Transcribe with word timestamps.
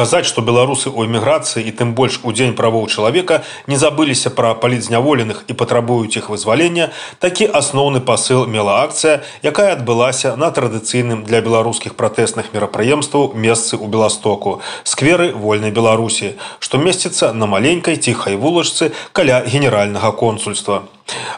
Паказаць, 0.00 0.24
што 0.24 0.40
беларусы 0.40 0.88
ў 0.88 1.12
эміграцыі 1.12 1.60
і 1.60 1.72
тым 1.76 1.90
больш 1.92 2.14
у 2.24 2.32
дзень 2.32 2.54
правоў 2.56 2.86
чалавека 2.88 3.36
не 3.68 3.76
забыліся 3.76 4.30
пра 4.32 4.54
палітзняволеных 4.56 5.42
і 5.44 5.56
патрабуюць 5.60 6.16
іх 6.16 6.30
вызвалення, 6.32 6.86
такі 7.20 7.44
асноўны 7.60 8.00
пасыл 8.00 8.46
мела 8.48 8.80
акцыя, 8.80 9.20
якая 9.44 9.76
адбылася 9.76 10.32
на 10.40 10.48
традыцыйным 10.56 11.20
для 11.28 11.42
беларускіх 11.44 12.00
пратэсных 12.00 12.48
мерапрыемстваў 12.56 13.36
месцы 13.36 13.76
ў 13.76 13.92
Беластоку, 13.92 14.64
скверы 14.88 15.36
вольнай 15.36 15.68
Беларусі, 15.68 16.32
што 16.64 16.80
месціцца 16.80 17.34
на 17.36 17.44
маленькай 17.44 18.00
ціхай 18.00 18.40
вулачцы 18.40 18.96
каля 19.12 19.44
генеральнага 19.44 20.16
консульства. 20.16 20.88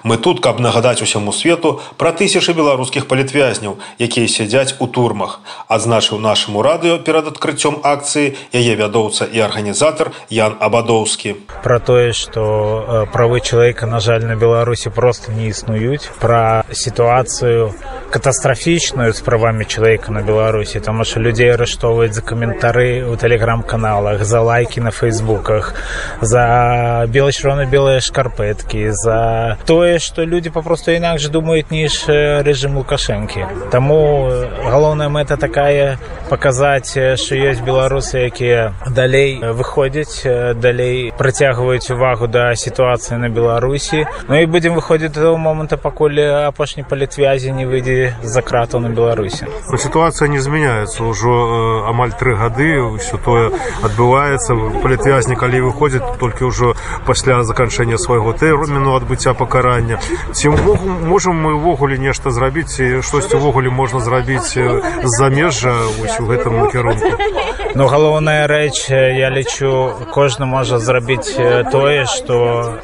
Мы 0.02 0.16
тут, 0.16 0.40
каб 0.40 0.60
нагадаць 0.60 1.02
усяму 1.02 1.32
свету 1.32 1.80
пра 1.96 2.12
тысячы 2.12 2.54
беларускіх 2.54 3.06
палітвязняў, 3.06 3.78
якія 3.98 4.28
сядзяць 4.28 4.76
у 4.78 4.86
турмах, 4.86 5.40
адзначыў 5.68 6.18
нашаму 6.18 6.62
радыё 6.62 6.98
перад 6.98 7.30
адкрыццём 7.32 7.80
акцыі 7.82 8.34
яе 8.52 8.74
вядоўца 8.76 9.24
і 9.24 9.40
арганізатар 9.40 10.12
Ян 10.28 10.56
Абадоўскі. 10.60 11.36
Пра 11.62 11.78
тое, 11.78 12.12
што 12.12 13.06
правы 13.12 13.40
чалавека, 13.40 13.86
на 13.86 14.00
жаль, 14.00 14.26
на 14.26 14.36
Беларусі 14.36 14.90
проста 14.90 15.32
не 15.32 15.48
існуюць, 15.48 16.10
пра 16.20 16.64
сітуацыю 16.72 17.74
катастрафічную 18.12 19.12
з 19.12 19.20
правамі 19.24 19.64
чалавека 19.64 20.12
на 20.12 20.20
Беларусі, 20.20 20.80
таму 20.84 21.04
што 21.04 21.20
людзей 21.20 21.54
арыштоўваюць 21.54 22.12
за 22.12 22.20
каментары 22.20 23.00
ў 23.08 23.16
тэлеграм-каналах, 23.16 24.24
за 24.24 24.44
лайкі 24.44 24.84
на 24.84 24.90
фейсбуках, 24.92 25.72
за 26.20 27.08
белачырвона-белыя 27.08 28.04
шкарпэткі, 28.04 28.92
за 28.92 29.56
тое 29.66 29.98
што 29.98 30.24
людзі 30.24 30.50
папросту 30.54 30.92
інакш 30.92 31.28
думаюць 31.32 31.70
ніж 31.70 32.06
рэжым 32.46 32.76
лукашэнкі. 32.80 33.70
Таму 33.70 34.00
галоўная 34.66 35.08
мэта 35.08 35.36
такая 35.36 35.98
паказаць 36.32 36.96
што 37.20 37.36
ёсць 37.36 37.60
беларусы 37.60 38.24
якія 38.32 38.72
далей 38.88 39.36
выходзяць 39.60 40.24
далей 40.56 41.12
працягваюць 41.20 41.92
увагу 41.92 42.26
да 42.26 42.56
сітуацыі 42.56 43.20
на 43.20 43.28
беларусі. 43.28 44.06
Ну 44.28 44.40
і 44.40 44.46
будзем 44.48 44.72
выходзіць 44.72 45.12
до 45.12 45.36
моманта 45.36 45.76
пакуль 45.76 46.16
апошні 46.48 46.88
палітвязі 46.88 47.52
не 47.52 47.68
выйдзе 47.68 48.16
за 48.22 48.40
крату 48.40 48.80
на 48.80 48.88
беларусі. 48.88 49.44
Сітуацыя 49.76 50.28
не 50.32 50.40
змяняецца. 50.40 51.04
Ўжо 51.04 51.32
амаль 51.92 52.16
тры 52.16 52.32
гады 52.40 52.80
ўсё 52.80 53.20
тое 53.20 53.52
адбываецца. 53.84 54.80
Палітвязні 54.80 55.36
калі 55.36 55.68
выходзіць 55.68 56.16
толькі 56.16 56.48
ўжо 56.48 56.72
пасля 57.04 57.42
заканчэння 57.44 58.00
свайго 58.00 58.32
тэрміну 58.32 58.96
адбыцця 58.96 59.36
пакарання. 59.36 60.00
Ці 60.32 60.48
можам 61.12 61.36
мы 61.36 61.60
ўвогуле 61.60 62.00
нешта 62.00 62.32
зрабіць 62.32 62.80
штосьці 63.04 63.36
ўвогуле 63.36 63.68
можна 63.68 64.00
зрабіць 64.00 64.56
з-замежжа 64.56 65.76
вось 66.00 66.21
у 66.22 66.26
гэтым 66.30 66.62
накірунку 66.62 67.32
Ну 67.74 67.86
галоўная 67.88 68.46
рэч 68.46 68.92
я 68.92 69.30
лічу 69.32 70.04
кожны 70.12 70.44
можа 70.44 70.76
зрабіць 70.76 71.32
тое 71.72 72.04
што 72.04 72.36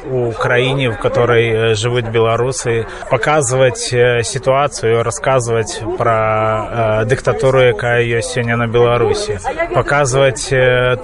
у 0.09 0.31
краіне 0.33 0.89
в 0.89 0.97
которой 0.97 1.75
жывуць 1.77 2.09
беларусы 2.09 2.87
паказваць 3.11 3.93
сітуацыю 4.25 5.03
расказваць 5.05 5.77
пра 5.99 7.05
дыктатуру 7.05 7.61
якая 7.69 8.01
ёсць 8.01 8.33
сёння 8.33 8.57
на 8.57 8.65
беларусі 8.65 9.37
паказваць 9.75 10.49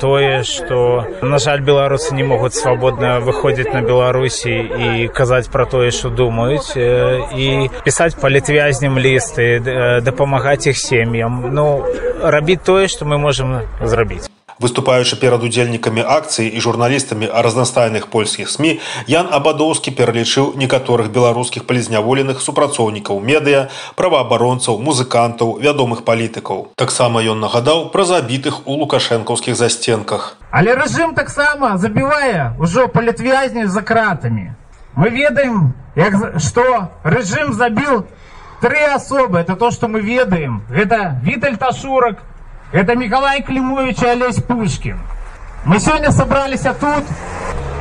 тое 0.01 0.41
што 0.41 1.05
на 1.21 1.37
жаль 1.37 1.61
беларусы 1.61 2.17
не 2.17 2.25
могуць 2.25 2.57
свабодна 2.57 3.19
выходзіць 3.19 3.69
на 3.69 3.85
беларусі 3.85 4.49
і 4.49 5.07
казаць 5.13 5.53
пра 5.53 5.69
тое 5.69 5.93
што 5.93 6.09
думаюць 6.09 6.73
і 6.73 7.69
пісаць 7.85 8.17
палітвязням 8.17 8.97
лісты 8.97 9.61
дапамагаць 10.01 10.65
іх 10.73 10.77
сем'ям 10.81 11.53
ну 11.53 11.85
рабіць 12.31 12.63
тое 12.65 12.87
што 12.87 13.05
мы 13.05 13.17
можам 13.17 13.61
зрабіць 13.81 14.29
выступаючы 14.59 15.19
перад 15.19 15.43
удзельнікамі 15.43 16.03
акцыі 16.07 16.47
і 16.47 16.59
журналістамі 16.63 17.27
разнастайных 17.27 18.07
польскіх 18.07 18.49
сМ 18.49 18.79
ян 19.11 19.27
абадоўскі 19.37 19.91
пералічыў 19.99 20.55
некаторых 20.55 21.11
беларускіх 21.11 21.67
палізняволеных 21.67 22.39
супрацоўнікаў 22.39 23.19
медыа 23.19 23.67
праваабаронцаў 23.99 24.79
музыкантаў 24.79 25.59
вядомых 25.59 26.03
палітыкаў 26.07 26.67
таксама 26.79 27.23
ён 27.35 27.43
нагадаў 27.43 27.89
пра 27.91 28.07
забітых 28.07 28.63
у 28.65 28.79
лукашэнкаўскіх 28.83 29.59
засценках 29.59 30.35
але 30.51 30.75
рэжым 30.79 31.15
таксама 31.19 31.75
забівае 31.77 32.55
ўжо 32.59 32.87
палітвязні 32.87 33.67
за 33.67 33.83
кратамі 33.83 34.55
мы 34.95 35.09
ведаем 35.09 35.73
як, 35.95 36.39
что 36.39 36.91
режим 37.03 37.53
забил 37.53 38.05
три 38.65 38.83
особы. 38.83 39.39
Это 39.39 39.55
то 39.55 39.69
что 39.69 39.87
мы 39.87 40.01
ведаем. 40.01 40.63
Это 40.71 41.19
виталь 41.21 41.57
ташурок 41.57 42.17
это 42.71 42.95
николай 42.95 43.43
климович 43.43 44.01
и 44.01 44.07
олесь 44.07 44.41
пушкин. 44.41 44.99
Мы 45.65 45.79
сегодня 45.79 46.11
собрались 46.11 46.61
тут 46.61 47.03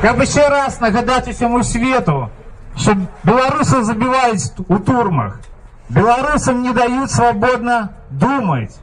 как 0.01 0.15
бы 0.17 0.23
еще 0.23 0.47
раз 0.47 0.79
нагадать 0.79 1.27
всему 1.35 1.63
свету 1.63 2.29
что 2.77 2.95
белорусы 3.23 3.83
забивают 3.83 4.39
у 4.67 4.79
турмах. 4.79 5.39
Белорусам 5.89 6.61
не 6.61 6.71
дают 6.71 7.09
свободно 7.09 7.93
думать. 8.09 8.75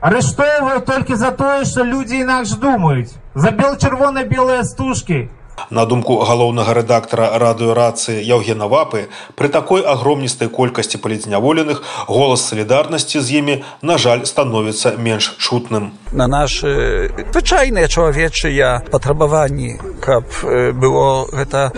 Арыштовывают 0.00 0.84
только 0.84 1.16
за 1.16 1.30
то 1.30 1.64
что 1.64 1.82
люди 1.82 2.20
инакш 2.20 2.50
думают. 2.50 3.08
За 3.34 3.50
бел 3.50 3.76
червоно 3.76 4.24
белые 4.24 4.64
стужки 4.64 5.30
На 5.70 5.84
думку 5.86 6.18
галоўнага 6.22 6.74
рэдактара 6.74 7.38
радыёрацыі 7.38 8.22
Яўгена 8.22 8.68
Вапы, 8.68 9.08
пры 9.34 9.48
такой 9.48 9.82
агромністай 9.82 10.48
колькасці 10.48 10.98
палітзняволеных 10.98 11.82
голас 12.06 12.46
салідарнасці 12.48 13.20
з 13.20 13.30
імі, 13.40 13.54
на 13.82 13.98
жаль, 13.98 14.24
становіцца 14.28 14.94
менш 15.00 15.34
чутным. 15.40 15.96
На 16.12 16.28
нашы 16.28 17.10
звычайныя 17.32 17.88
чалавечыя 17.88 18.84
патрабаванні, 18.92 19.80
каб 20.04 20.28
было 20.76 21.26
гэта 21.32 21.72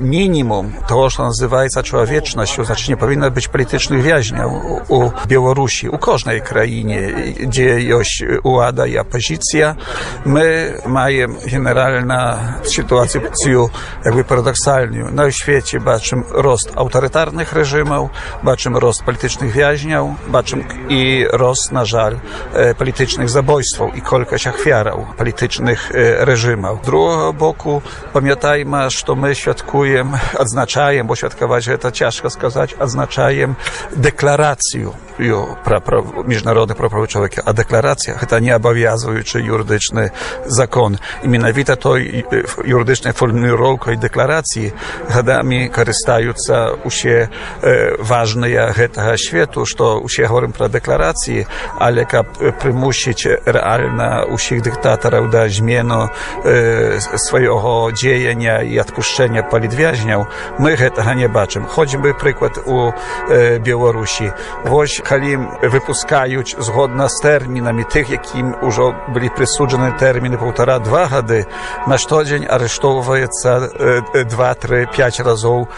мінімум 0.00 0.74
того, 0.88 1.10
што 1.10 1.28
называецца 1.28 1.84
чалавечнасцю, 1.84 2.64
значыць 2.64 2.88
не 2.88 2.96
павінна 2.96 3.30
быць 3.30 3.52
палітычных 3.52 4.02
вязняў 4.02 4.50
у 4.88 5.12
Беларусі, 5.28 5.92
у 5.92 5.98
кожнай 5.98 6.40
краіне, 6.40 7.36
дзе 7.46 7.78
ёсць 7.94 8.42
улада 8.42 8.90
і 8.90 8.96
апазіцыя. 9.06 9.76
Мы 10.24 10.80
маем 10.86 11.38
генеральна 11.46 12.58
сітуацыю 12.64 13.09
koncepcję 13.12 13.66
jakby 14.04 14.24
paradoksalną. 14.24 15.04
Na 15.04 15.22
no 15.22 15.30
świecie 15.30 15.80
baczymy 15.80 16.22
rost 16.30 16.72
autorytarnych 16.76 17.52
reżimów, 17.52 18.10
baczymy 18.42 18.80
rost 18.80 19.02
politycznych 19.02 19.52
więźniów, 19.52 20.10
baczymy 20.30 20.64
i 20.88 21.26
rost, 21.32 21.72
na 21.72 21.84
żal, 21.84 22.20
e, 22.52 22.74
politycznych 22.74 23.28
zabójstw 23.28 23.80
i 23.94 24.02
kolkość 24.02 24.46
achwiarów 24.46 25.14
politycznych 25.16 25.92
e, 25.94 26.24
reżimów. 26.24 26.78
Z 26.82 26.86
drugiego 26.86 27.32
boku 27.32 27.82
pamiętajmy, 28.12 28.90
że 28.90 29.14
my 29.16 29.34
świadkujemy, 29.34 30.18
odznaczajemy, 30.38 31.08
bo 31.08 31.16
świadkować 31.16 31.70
to 31.80 31.90
ciężko 31.90 32.30
skazać, 32.30 32.74
odznaczajemy 32.74 33.54
deklarację 33.96 34.90
дэкларацыю 35.20 35.58
пра 35.64 36.02
міжнародных 36.24 36.76
правовых 36.76 37.10
чалавека 37.10 37.42
а 37.44 37.52
дэкларацыя 37.52 38.16
гэта 38.16 38.40
не 38.40 38.50
абавязваючы 38.50 39.40
юрыдычны 39.44 40.10
закон 40.46 40.98
і 41.22 41.28
менавіта 41.28 41.76
той 41.76 42.24
юрыдычны 42.64 43.00
фактычнай 43.00 43.12
фарміроўкай 43.12 43.96
дэкларацыі 43.96 44.72
гадамі 45.08 45.68
карыстаюцца 45.68 46.84
усе 46.84 47.28
э, 47.62 47.96
важныя 47.98 48.72
гэтага 48.72 49.16
свету 49.16 49.64
што 49.64 49.98
усе 50.00 50.26
говорим 50.26 50.52
пра 50.52 50.68
дэкларацыі 50.68 51.46
але 51.78 52.04
каб 52.04 52.26
прымусіць 52.60 53.26
рэальна 53.46 54.24
усіх 54.30 54.62
дыктатараў 54.62 55.30
да 55.30 55.48
змену 55.48 56.10
э, 56.44 57.00
свайго 57.00 57.90
дзеяння 57.92 58.62
і 58.62 58.78
адпушчэння 58.78 59.42
палітвязняў 59.50 60.26
мы 60.58 60.76
гэтага 60.76 61.14
не 61.14 61.28
бачым 61.28 61.66
хоць 61.66 61.96
бы 61.96 62.14
прыклад 62.14 62.58
у 62.66 62.92
э, 63.28 63.58
беларусі 63.58 64.32
вось 64.64 65.00
калі 65.10 65.36
выпускаюць 65.62 66.56
згодна 66.58 67.10
з 67.10 67.22
тэрмінамі 67.26 67.84
тых 67.90 68.14
якім 68.14 68.54
ужо 68.62 68.94
былі 69.10 69.34
прысуджаны 69.34 69.92
тэрміны 69.98 70.38
полтора 70.38 70.78
два 70.78 71.06
гады 71.10 71.44
на 71.86 71.98
штодзень 71.98 72.46
арышту 72.46 72.80
выкарыстоўваецца 72.80 74.24
два 74.30 74.54
тры 74.54 74.86
пять 74.96 75.20
разоў 75.20 75.68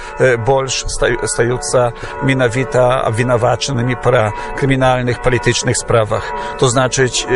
больш 0.46 0.84
стаюцца 0.86 1.92
менавіта 2.22 3.02
абвінавачанымі 3.08 3.96
пра 4.02 4.32
крымінальных 4.58 5.22
палітычных 5.22 5.76
справах 5.76 6.24
то 6.58 6.68
значыць 6.68 7.26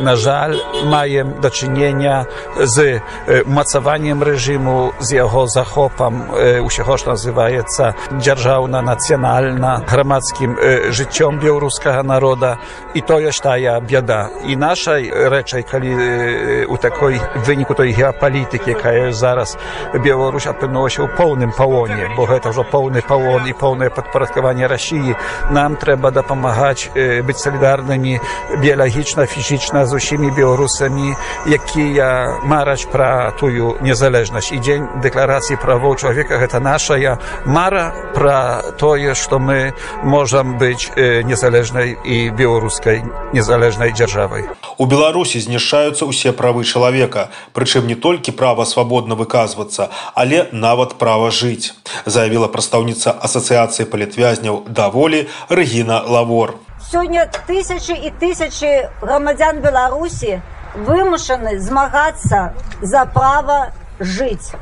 на 0.00 0.16
жаль 0.16 0.56
маем 0.84 1.40
дачынення 1.40 2.26
з 2.60 3.00
умацаваннем 3.46 4.22
рэжыму 4.22 4.92
з 5.00 5.14
яго 5.16 5.46
захопам 5.46 6.30
усяго 6.62 6.96
ж 6.96 7.06
называецца 7.06 7.94
дзяржаўна 8.12 8.82
нацыянальна 8.82 9.82
грамадскім 9.86 10.56
жыццём 10.90 11.35
беларускага 11.36 12.02
народа 12.02 12.56
і 12.94 13.00
тое 13.00 13.30
ж 13.30 13.42
тая 13.42 13.80
бяда 13.80 14.28
і 14.46 14.56
нашай 14.56 15.10
рэчай 15.10 15.62
калі 15.62 16.66
у 16.68 16.76
такой 16.76 17.20
выніку 17.46 17.74
той 17.74 17.92
геапалітыкі 17.92 18.70
якая 18.70 19.12
зараз 19.12 19.56
Беларусь 19.94 20.46
апынулася 20.46 21.04
ў 21.04 21.12
поўным 21.16 21.52
палоне 21.56 22.10
бо 22.16 22.26
гэта 22.26 22.50
ўжо 22.50 22.64
поўны 22.64 23.02
палон 23.02 23.46
і 23.46 23.52
поўнае 23.52 23.90
падпарадкаванне 23.90 24.66
рассіі 24.66 25.16
нам 25.50 25.76
трэба 25.76 26.10
дапамагаць 26.10 26.90
быць 26.96 27.40
салідарнымі 27.40 28.18
біялагічна 28.60 29.26
фізічна 29.26 29.86
з 29.86 29.92
усімі 30.00 30.30
беларусамі 30.36 31.14
якія 31.46 32.40
мараць 32.42 32.86
пра 32.90 33.32
тую 33.40 33.76
незалежнасць 33.80 34.52
і 34.52 34.58
дзень 34.58 34.88
дэкларацыі 35.02 35.60
правоў 35.60 35.96
чалавека 35.96 36.38
гэта 36.40 36.60
нашая 36.60 37.18
мара 37.44 37.92
пра 38.14 38.62
тое 38.78 39.14
што 39.14 39.38
мы 39.38 39.72
можам 40.02 40.58
быць 40.58 40.90
незалежнай 41.26 41.96
і 42.04 42.30
беларускай 42.30 43.02
незалежнай 43.34 43.92
дзяржавай. 43.92 44.46
У 44.78 44.86
беларусі 44.86 45.42
знішчаюцца 45.42 46.06
ўсе 46.06 46.32
правы 46.32 46.62
чалавека 46.64 47.28
прычым 47.52 47.90
не 47.90 47.98
толькі 47.98 48.32
права 48.32 48.64
свабодна 48.64 49.18
выказвацца 49.18 49.90
але 50.14 50.46
нават 50.52 50.94
права 51.02 51.30
жыць 51.34 51.74
заявіла 52.06 52.48
прадстаўніца 52.48 53.12
асацыяцыі 53.28 53.90
палітвязняў 53.90 54.62
даволі 54.70 55.26
рэгіна 55.48 56.02
лавор. 56.06 56.54
Сёння 56.90 57.26
тысячи 57.46 57.92
і 57.92 58.10
тысячи 58.22 58.86
грамадзян 59.02 59.58
беларусі 59.60 60.40
вымушаны 60.76 61.58
змагацца 61.58 62.54
за 62.80 63.04
права 63.06 63.72
жыць. 63.98 64.54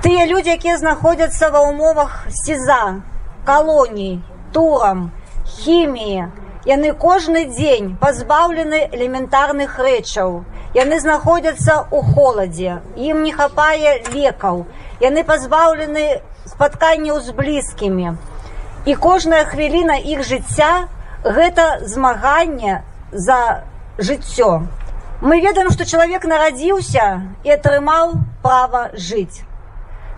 Тыя 0.00 0.26
людзі 0.30 0.54
якія 0.56 0.76
знаходзяцца 0.78 1.50
ва 1.50 1.66
ўмовах 1.68 2.28
сеза 2.32 3.00
калоній 3.44 4.22
турам 4.52 5.10
хіміі. 5.64 6.28
Яны 6.68 6.92
кожны 6.92 7.46
дзень 7.48 7.96
пазбаўлены 8.00 8.80
элементарных 8.92 9.78
рэчаў. 9.80 10.44
Яны 10.76 11.00
знаходзяцца 11.00 11.88
ў 11.88 11.98
холадзе. 12.14 12.80
Ім 12.96 13.22
не 13.24 13.32
хапае 13.32 14.04
лекаў. 14.12 14.66
Яны 15.00 15.24
пазбаўлены 15.24 16.20
спатканняў 16.44 17.20
з 17.24 17.32
блізкімі. 17.32 18.12
І 18.84 18.94
кожная 18.94 19.44
хвіліна 19.48 19.96
іх 20.04 20.20
жыцця 20.24 20.88
гэта 21.24 21.80
змаганне 21.88 22.84
за 23.12 23.64
жыццё. 23.98 24.68
Мы 25.20 25.40
ведаем 25.40 25.72
што 25.72 25.84
чалавек 25.84 26.24
нарадзіўся 26.24 27.08
і 27.44 27.56
атрымаў 27.56 28.14
права 28.44 28.88
жыць. 28.94 29.44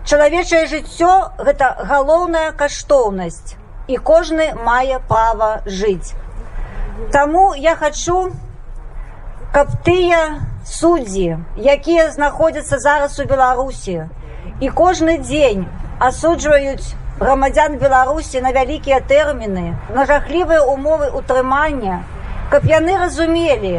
Чалавечае 0.03 0.67
жыццё 0.67 1.11
гэта 1.39 1.75
галоўная 1.87 2.51
каштоўнасць 2.51 3.62
і 3.87 3.97
кожны 3.97 4.53
мае 4.55 4.99
права 5.07 5.61
жыць. 5.65 6.15
Таму 7.11 7.53
я 7.55 7.75
хачу 7.75 8.31
каб 9.53 9.69
тыя 9.85 10.19
суддзі 10.65 11.37
якія 11.71 12.09
знаходзяцца 12.13 12.79
зараз 12.79 13.19
у 13.21 13.25
беларусі 13.29 13.95
і 14.65 14.69
кожны 14.79 15.17
дзень 15.21 15.65
асуджваюць 16.07 16.95
грамадзян 17.19 17.77
беларусі 17.83 18.41
на 18.45 18.53
вялікія 18.55 18.99
тэрміны 19.11 19.65
на 19.97 20.05
жахлівыя 20.09 20.63
умовы 20.73 21.11
утрымання 21.19 21.99
каб 22.53 22.65
яны 22.71 22.97
разумелі 23.03 23.75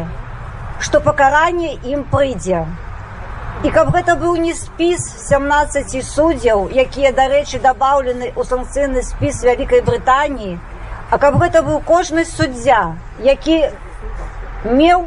што 0.78 1.00
пакаранне 1.08 1.74
ім 1.94 2.06
прыйдзе 2.14 2.62
і 3.64 3.70
каб 3.72 3.90
гэта 3.96 4.14
быў 4.20 4.34
не 4.44 4.52
спіс 4.52 5.04
17 5.26 5.94
суддзяў 6.04 6.66
якія 6.82 7.12
дарэчы 7.16 7.60
дабаўлены 7.64 8.26
ў 8.36 8.42
санкцыйны 8.48 9.04
спіс 9.06 9.40
вялікай 9.48 9.80
брытаніі 9.86 10.58
а 11.08 11.18
каб 11.22 11.38
гэта 11.42 11.62
быў 11.68 11.78
кожны 11.90 12.24
суддзя 12.28 12.80
які 13.26 13.56
меў 14.80 15.06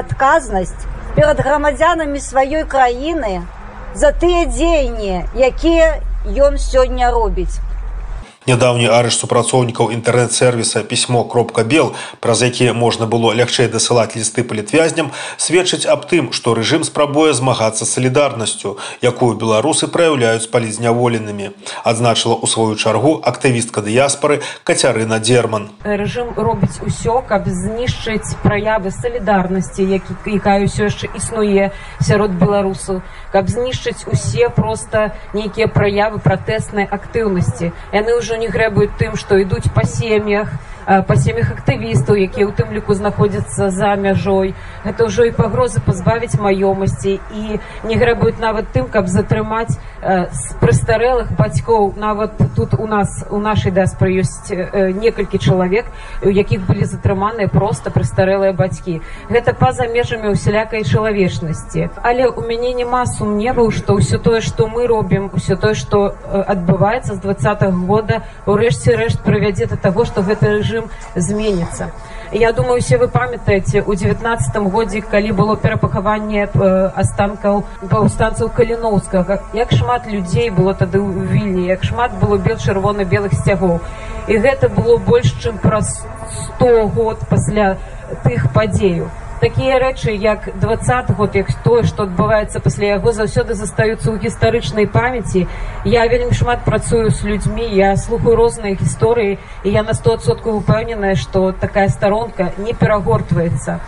адказнасць 0.00 0.88
перад 1.18 1.44
грамадзянамі 1.44 2.22
сваёй 2.28 2.64
краіны 2.76 3.34
за 4.04 4.12
тыя 4.24 4.48
дзеянні 4.48 5.44
якія 5.52 5.92
ён 6.48 6.56
сёння 6.56 7.12
робіць 7.12 7.60
Нядаўні 8.42 8.90
арышт 8.90 9.22
супрацоўнікаў 9.22 9.92
інтэрнэт-сервіса 9.94 10.82
пісьмо 10.82 11.22
кропка 11.24 11.62
бел, 11.62 11.94
праз 12.18 12.42
якія 12.42 12.74
можна 12.74 13.06
было 13.06 13.30
лягчэй 13.38 13.70
дасылаць 13.70 14.18
лісты 14.18 14.42
палітвязням, 14.42 15.12
сведчыць 15.38 15.86
аб 15.86 16.10
тым, 16.10 16.32
што 16.34 16.54
рэжым 16.58 16.82
спрабуе 16.82 17.38
змагацца 17.38 17.86
салідарнасцю, 17.86 18.82
якую 18.98 19.38
беларусы 19.38 19.86
праяўляюць 19.86 20.50
палізняволенымі. 20.50 21.54
Адзначыла 21.86 22.34
ў 22.42 22.46
сваю 22.50 22.74
чаргу 22.74 23.22
актывістка 23.22 23.78
дыяспары 23.78 24.42
Кацярына 24.66 25.22
Дерман. 25.22 25.70
Рэжым 25.86 26.34
робіць 26.34 26.82
усё, 26.82 27.22
каб 27.22 27.46
знішчыць 27.46 28.34
праявы 28.42 28.90
салідарнасці, 28.90 29.86
якая 29.86 30.66
ўсё 30.66 30.90
яшчэ 30.90 31.14
існуе 31.14 31.70
сярод 32.02 32.34
беларусаў, 32.34 33.06
каб 33.30 33.46
знішчыць 33.46 34.02
усе 34.10 34.50
проста 34.50 35.14
нейкія 35.30 35.70
праявы 35.70 36.18
пратэснай 36.18 36.90
актыўнасці. 36.90 37.70
Яны 37.94 38.18
ўжо 38.18 38.31
ўжо 38.32 38.40
не 38.40 38.48
грэбуюць 38.48 38.96
тым 38.96 39.16
што 39.20 39.36
ідуць 39.36 39.68
па 39.76 39.82
сем'ях 39.84 40.48
па 40.86 41.16
сем'ях 41.16 41.50
актывістаў 41.54 42.18
якія 42.18 42.50
ў 42.50 42.52
тым 42.58 42.74
ліку 42.74 42.94
знаходзяцца 42.94 43.70
за 43.70 43.94
мяжой 43.94 44.54
гэта 44.82 45.06
ўжо 45.06 45.30
і 45.30 45.32
пагрозы 45.36 45.78
пазбавіць 45.78 46.38
маёмасці 46.42 47.22
і 47.22 47.42
не 47.86 47.94
грэбуюць 47.94 48.42
нават 48.42 48.74
тым 48.74 48.90
каб 48.90 49.06
затрымаць 49.06 49.78
з 50.02 50.44
прыстарэлых 50.58 51.30
бацькоў 51.38 51.94
нават 51.96 52.34
тут 52.56 52.74
у 52.74 52.86
нас 52.90 53.22
у 53.30 53.38
нашай 53.38 53.70
даспры 53.70 54.10
ёсць 54.18 54.50
некалькі 54.50 55.38
чалавек 55.38 55.86
у 56.26 56.30
якіх 56.34 56.66
былі 56.66 56.82
затрыманыя 56.82 57.46
проста 57.46 57.94
прыстарэлыя 57.94 58.50
бацькі 58.52 58.98
гэта 59.30 59.54
па-за 59.54 59.86
межамі 59.86 60.34
усялякай 60.34 60.82
чалавечнасці 60.82 61.90
але 62.02 62.26
у 62.26 62.42
мяне 62.42 62.74
няма 62.74 63.06
сумневаў 63.06 63.70
што 63.70 64.02
ўсё 64.02 64.18
тое 64.18 64.42
што 64.42 64.66
мы 64.66 64.90
робім 64.90 65.30
усё 65.30 65.54
тое 65.54 65.78
што 65.78 66.10
адбываецца 66.26 67.14
з 67.14 67.20
двадца 67.22 67.54
года 67.70 68.22
урэшце 68.46 68.96
рэшт 68.96 69.22
прывядзе 69.22 69.66
да 69.70 69.76
таго 69.76 70.04
што 70.04 70.22
гэта 70.26 70.58
рэжым 70.58 70.71
рэжым 70.72 70.90
зменіцца 71.14 71.90
я 72.32 72.52
думаю 72.52 72.80
все 72.80 72.96
вы 72.96 73.08
памятаеце 73.08 73.82
у 73.82 73.94
девятнадцатым 73.94 74.68
годзе 74.68 75.02
калі 75.02 75.32
было 75.32 75.56
перапахаванне 75.56 76.48
астанкаў 76.96 77.64
паўстанцаў 77.90 78.48
каліноўскага 78.56 79.40
як 79.52 79.72
шмат 79.72 80.06
людзей 80.06 80.50
было 80.50 80.74
тады 80.74 80.98
ў 80.98 81.28
вільні 81.28 81.66
як 81.68 81.84
шмат 81.84 82.16
было 82.20 82.38
бел 82.38 82.56
чырвона 82.56 83.04
белых 83.04 83.34
сцягоў 83.34 83.80
і 84.28 84.38
гэта 84.38 84.68
было 84.68 84.96
больш 84.96 85.34
чым 85.42 85.58
праз 85.58 86.06
сто 86.40 86.88
год 86.88 87.20
пасля 87.28 87.76
тых 88.24 88.48
падзеяў 88.56 89.12
такія 89.42 89.80
рэчы 89.82 90.14
як 90.14 90.48
двадцать 90.60 91.10
год 91.18 91.34
як 91.34 91.48
тое 91.64 91.82
што 91.82 92.06
адбываецца 92.06 92.62
пасля 92.62 92.94
яго 92.94 93.10
заўсёды 93.10 93.58
застаюцца 93.58 94.14
ў 94.14 94.22
гістарычнай 94.22 94.86
памяці. 94.86 95.48
Я 95.84 96.06
вельмі 96.06 96.30
шмат 96.30 96.62
працую 96.62 97.10
з 97.10 97.26
людзьмі 97.26 97.66
я 97.74 97.96
слухаю 97.98 98.38
розныя 98.38 98.78
гісторыі 98.78 99.42
і 99.66 99.68
я 99.74 99.82
на 99.82 99.98
стосоткаў 99.98 100.62
упэўненая 100.62 101.18
што 101.18 101.50
такая 101.50 101.88
старонка 101.90 102.52
не 102.56 102.70
перагортваецца. 102.70 103.82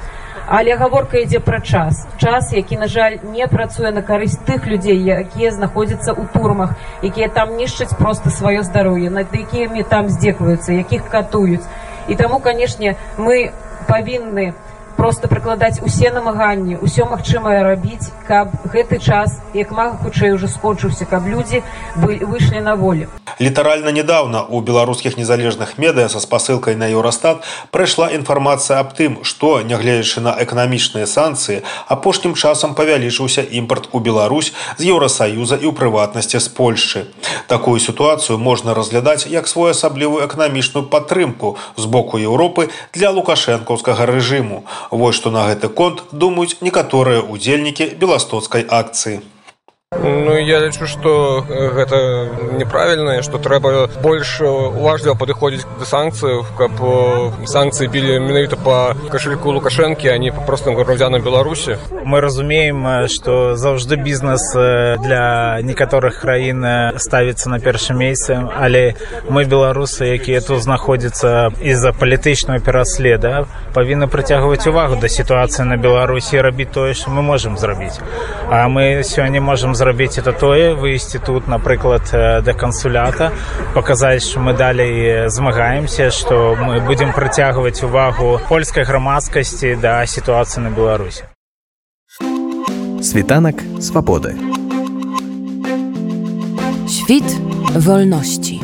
Але 0.50 0.74
гаворка 0.74 1.22
ідзе 1.22 1.38
пра 1.38 1.62
час. 1.62 2.02
Час 2.18 2.50
які 2.52 2.76
на 2.82 2.90
жаль 2.90 3.22
не 3.22 3.46
працуе 3.46 3.94
на 3.94 4.02
карысць 4.02 4.42
тых 4.42 4.66
людзей 4.66 4.98
якія 4.98 5.54
знаходзяцца 5.54 6.18
ў 6.18 6.34
турмах 6.34 6.74
якія 7.06 7.30
там 7.30 7.54
нішчаць 7.54 7.94
проста 7.94 8.34
сваё 8.34 8.66
здароўе 8.66 9.06
над 9.06 9.30
якімі 9.30 9.86
там 9.86 10.10
здзекваюцца 10.10 10.74
якіх 10.74 11.06
катуюць. 11.06 11.62
І 12.10 12.18
таму 12.18 12.42
канешне 12.42 12.98
мы 13.16 13.54
павінны 13.86 14.50
у 14.50 14.73
просто 14.96 15.28
прыкладаць 15.28 15.82
усе 15.82 16.10
намаганні 16.10 16.78
ўсё 16.80 17.08
магчымае 17.10 17.62
рабіць 17.62 18.12
каб 18.28 18.54
гэты 18.72 18.98
час 18.98 19.40
як 19.54 19.70
мага 19.70 19.98
хутчэй 20.02 20.32
уже 20.32 20.48
скончыўся 20.48 21.04
каб 21.04 21.26
людзі 21.26 21.62
бы 21.96 22.18
выйшлі 22.24 22.60
на 22.60 22.74
волю. 22.74 23.08
Літаральна 23.40 23.90
недавно 23.90 24.44
у 24.46 24.60
беларускіх 24.60 25.16
незалежных 25.18 25.78
медыа 25.78 26.08
са 26.08 26.20
спасылкай 26.20 26.76
на 26.76 26.86
еўрастат 26.86 27.42
прыйшла 27.70 28.08
інфармацыя 28.14 28.78
аб 28.78 28.94
тым 28.94 29.18
што 29.22 29.60
нягледзячы 29.62 30.20
на 30.20 30.36
эканамічныя 30.38 31.06
санкцыі 31.06 31.62
апошнім 31.88 32.34
часам 32.34 32.74
павялічыўся 32.74 33.42
імпорт 33.42 33.88
у 33.92 33.98
Беларусь 33.98 34.52
з 34.78 34.86
еўросаюза 34.86 35.58
і 35.58 35.66
ў 35.66 35.72
прыватнасці 35.74 36.38
з 36.38 36.48
польшчы. 36.48 37.04
Такую 37.50 37.80
сітуацыю 37.80 38.38
можна 38.38 38.74
разглядаць 38.74 39.26
як 39.26 39.48
своеасаблівую 39.50 40.24
эканамічную 40.24 40.86
падтрымку 40.86 41.56
з 41.76 41.84
боку 41.90 42.18
еўропы 42.18 42.70
для 42.94 43.10
лукашэнкаўскага 43.10 44.06
рэжыму 44.06 44.62
Вось 44.94 45.16
што 45.18 45.30
на 45.34 45.42
гэты 45.50 45.68
конт 45.78 46.02
думаюць 46.22 46.62
некаторыя 46.62 47.22
ўдзельнікі 47.26 47.86
беластоцкай 48.02 48.62
акцыі. 48.80 49.16
Ну 49.92 50.36
я 50.36 50.58
лічу 50.60 50.86
што 50.90 51.44
гэта 51.48 51.96
неправільна 52.58 53.22
што 53.22 53.38
трэба 53.38 53.88
больш 54.02 54.40
уважліва 54.40 55.14
падыходзіць 55.16 55.64
да 55.78 55.86
санкцыяў 55.88 56.42
каб 56.58 56.80
санкцыі 57.48 57.88
білі 57.88 58.18
менавіта 58.24 58.58
па 58.58 58.96
кашельку 59.12 59.54
лукашэнкі 59.54 60.10
а 60.10 60.16
не 60.18 60.32
па 60.34 60.42
простым 60.48 60.74
грамадзянам 60.74 61.22
беларусі 61.22 61.78
мы 62.04 62.20
разумеем 62.20 63.06
што 63.12 63.54
заўжды 63.54 63.96
бізнес 63.96 64.44
для 65.04 65.60
некаторых 65.62 66.20
краін 66.20 66.98
ставіцца 66.98 67.48
на 67.54 67.60
першым 67.60 68.02
месцы 68.02 68.40
але 68.56 68.96
мы 69.30 69.44
беларусы 69.44 70.10
якія 70.18 70.40
тут 70.40 70.60
знаходзяцца 70.66 71.54
з-за 71.62 71.94
палітычнага 71.94 72.60
пераследа 72.60 73.46
павінны 73.72 74.10
прыцягваць 74.10 74.66
увагу 74.66 75.00
да 75.00 75.08
сітуацыі 75.08 75.70
на 75.70 75.76
беларусі 75.76 76.44
рабіць 76.44 76.72
тое 76.74 76.92
што 76.92 77.14
мы 77.14 77.22
можемм 77.22 77.56
зрабіць 77.56 78.02
а 78.50 78.68
мы 78.68 79.00
сёння 79.04 79.40
можемм 79.40 79.72
зрабіць 79.72 79.83
зрабіць 79.84 80.16
это 80.16 80.32
тое 80.32 80.72
выйсці 80.72 81.18
тут 81.20 81.44
напрыклад 81.46 82.08
да 82.10 82.52
кансулята 82.56 83.32
паказаць 83.74 84.24
што 84.24 84.40
мы 84.40 84.56
далей 84.56 85.28
змагаемся 85.28 86.08
што 86.08 86.56
мы 86.56 86.80
будзем 86.80 87.12
прыцягваць 87.12 87.84
увагу 87.84 88.40
польскай 88.48 88.88
грамадскасці 88.88 89.76
да 89.84 90.00
сітуацыі 90.08 90.64
на 90.64 90.70
беларусі 90.72 91.28
Світанак 93.04 93.60
свабоды 93.76 94.32
Świt 96.88 97.28
wolności. 97.76 98.60